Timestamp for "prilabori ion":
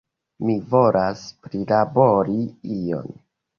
1.45-3.15